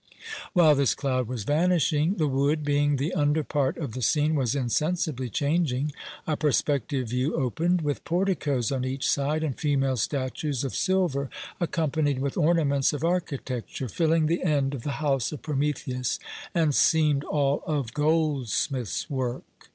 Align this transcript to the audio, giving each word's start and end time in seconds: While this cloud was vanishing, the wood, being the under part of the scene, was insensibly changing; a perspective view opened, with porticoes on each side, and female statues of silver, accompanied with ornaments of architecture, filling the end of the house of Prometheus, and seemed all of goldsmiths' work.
While 0.53 0.73
this 0.73 0.95
cloud 0.95 1.27
was 1.27 1.43
vanishing, 1.43 2.15
the 2.15 2.27
wood, 2.27 2.63
being 2.65 2.95
the 2.95 3.13
under 3.13 3.43
part 3.43 3.77
of 3.77 3.91
the 3.93 4.01
scene, 4.01 4.33
was 4.33 4.55
insensibly 4.55 5.29
changing; 5.29 5.91
a 6.25 6.35
perspective 6.35 7.09
view 7.09 7.35
opened, 7.35 7.83
with 7.83 8.03
porticoes 8.03 8.71
on 8.71 8.83
each 8.83 9.07
side, 9.07 9.43
and 9.43 9.55
female 9.59 9.97
statues 9.97 10.63
of 10.63 10.73
silver, 10.73 11.29
accompanied 11.59 12.17
with 12.17 12.35
ornaments 12.35 12.93
of 12.93 13.03
architecture, 13.05 13.87
filling 13.87 14.25
the 14.25 14.41
end 14.41 14.73
of 14.73 14.81
the 14.81 14.93
house 15.03 15.31
of 15.31 15.43
Prometheus, 15.43 16.17
and 16.55 16.73
seemed 16.73 17.23
all 17.25 17.61
of 17.67 17.93
goldsmiths' 17.93 19.07
work. 19.07 19.43